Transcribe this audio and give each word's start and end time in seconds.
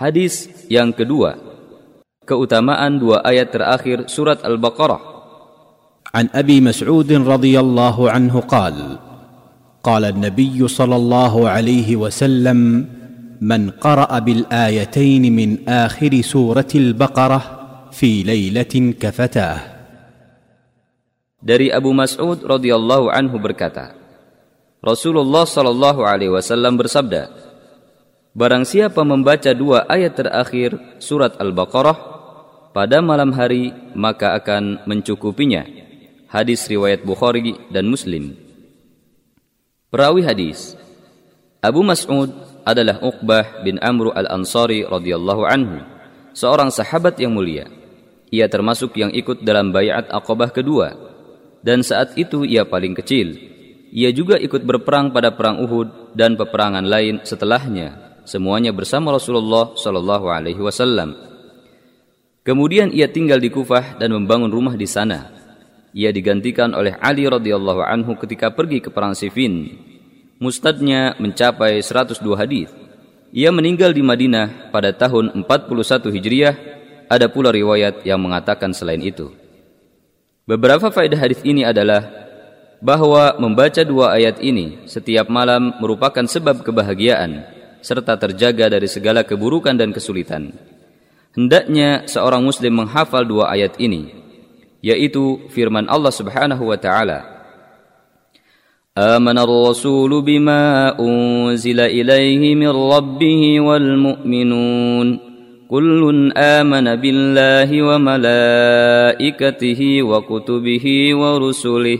Hadis 0.00 0.48
yang 0.72 0.96
kedua, 0.96 1.36
keutamaan 2.24 2.96
dua 2.96 3.20
ayat 3.20 3.52
terakhir 3.52 4.08
surat 4.08 4.40
Al-Baqarah. 4.40 5.12
عن 6.10 6.26
ابي 6.34 6.58
مسعود 6.58 7.06
رضي 7.22 7.54
الله 7.54 7.96
عنه 8.10 8.34
قال 8.50 8.98
قال 9.78 10.04
النبي 10.04 10.58
صلى 10.58 10.96
الله 10.96 11.34
عليه 11.48 11.88
وسلم 11.96 12.58
من 13.38 13.70
قرا 13.78 14.18
بالايتين 14.18 15.22
من 15.30 15.68
اخر 15.68 16.12
سوره 16.20 16.72
البقره 16.74 17.42
في 17.94 18.26
ليله 18.26 18.74
كفتاه 18.98 19.60
Dari 21.46 21.70
Abu 21.70 21.94
Mas'ud 21.94 22.42
radhiyallahu 22.42 23.06
anhu 23.06 23.38
berkata, 23.38 23.94
Rasulullah 24.82 25.46
shallallahu 25.46 26.02
alaihi 26.04 26.34
wasallam 26.34 26.74
bersabda, 26.74 27.49
Barang 28.30 28.62
siapa 28.62 29.02
membaca 29.02 29.50
dua 29.50 29.90
ayat 29.90 30.14
terakhir 30.14 30.78
surat 31.02 31.34
Al-Baqarah 31.42 31.98
pada 32.70 33.02
malam 33.02 33.34
hari, 33.34 33.74
maka 33.98 34.38
akan 34.38 34.86
mencukupinya. 34.86 35.66
Hadis 36.30 36.62
riwayat 36.70 37.02
Bukhari 37.02 37.58
dan 37.74 37.90
Muslim. 37.90 38.38
Perawi 39.90 40.22
hadis 40.22 40.78
Abu 41.58 41.82
Mas'ud 41.82 42.30
adalah 42.62 43.02
Uqbah 43.02 43.66
bin 43.66 43.82
Amr 43.82 44.14
al-Ansari 44.14 44.86
radhiyallahu 44.86 45.42
anhu, 45.42 45.82
seorang 46.30 46.70
sahabat 46.70 47.18
yang 47.18 47.34
mulia. 47.34 47.66
Ia 48.30 48.46
termasuk 48.46 48.94
yang 48.94 49.10
ikut 49.10 49.42
dalam 49.42 49.74
bayat 49.74 50.06
Aqabah 50.06 50.54
kedua 50.54 50.94
dan 51.66 51.82
saat 51.82 52.14
itu 52.14 52.46
ia 52.46 52.62
paling 52.62 52.94
kecil. 52.96 53.36
Ia 53.90 54.14
juga 54.14 54.38
ikut 54.38 54.62
berperang 54.62 55.10
pada 55.10 55.34
perang 55.34 55.58
Uhud 55.66 56.14
dan 56.14 56.38
peperangan 56.38 56.86
lain 56.86 57.26
setelahnya, 57.26 58.09
semuanya 58.30 58.70
bersama 58.70 59.10
Rasulullah 59.10 59.74
Shallallahu 59.74 60.30
alaihi 60.30 60.62
wasallam. 60.62 61.18
Kemudian 62.46 62.94
ia 62.94 63.10
tinggal 63.10 63.42
di 63.42 63.50
Kufah 63.50 63.98
dan 63.98 64.14
membangun 64.14 64.54
rumah 64.54 64.78
di 64.78 64.86
sana 64.86 65.40
ia 65.90 66.14
digantikan 66.14 66.70
oleh 66.70 66.94
Ali 67.02 67.26
radhiyallahu 67.26 67.82
anhu 67.82 68.14
ketika 68.14 68.54
pergi 68.54 68.78
ke 68.78 68.94
perang 68.94 69.14
Siffin. 69.18 69.74
Mustadnya 70.38 71.18
mencapai 71.18 71.82
102 71.82 72.22
hadis. 72.38 72.70
Ia 73.34 73.50
meninggal 73.50 73.90
di 73.90 74.00
Madinah 74.02 74.70
pada 74.70 74.94
tahun 74.94 75.34
41 75.44 76.14
Hijriah. 76.14 76.54
Ada 77.10 77.26
pula 77.26 77.50
riwayat 77.50 78.06
yang 78.06 78.22
mengatakan 78.22 78.70
selain 78.70 79.02
itu. 79.02 79.34
Beberapa 80.46 80.94
faedah 80.94 81.18
hadis 81.18 81.42
ini 81.42 81.66
adalah 81.66 82.06
bahwa 82.78 83.34
membaca 83.36 83.82
dua 83.82 84.14
ayat 84.14 84.38
ini 84.40 84.86
setiap 84.86 85.26
malam 85.26 85.74
merupakan 85.82 86.22
sebab 86.22 86.62
kebahagiaan 86.62 87.44
serta 87.85 88.17
terjaga 88.17 88.71
dari 88.71 88.89
segala 88.89 89.21
keburukan 89.21 89.77
dan 89.77 89.93
kesulitan. 89.93 90.55
Hendaknya 91.35 92.07
seorang 92.07 92.41
muslim 92.41 92.81
menghafal 92.83 93.27
dua 93.27 93.51
ayat 93.51 93.75
ini 93.77 94.25
yaitu 94.85 95.49
firman 95.49 95.89
Allah 95.89 96.13
Subhanahu 96.13 96.69
wa 96.69 96.77
taala 96.77 97.33
آمن 98.95 99.37
الرسول 99.37 100.23
بما 100.23 100.95
أنزل 100.99 101.79
إليه 101.79 102.55
من 102.55 102.71
ربه 102.71 103.59
والمؤمنون 103.59 105.07
كل 105.67 106.31
آمن 106.37 106.95
بالله 106.95 107.69
وملائكته 107.81 109.81
وكتبه 110.03 110.85
ورسله 111.15 111.99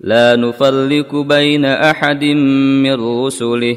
لا 0.00 0.36
نفرق 0.36 1.16
بين 1.16 1.64
أحد 1.64 2.24
من 2.80 2.96
رسله 3.24 3.76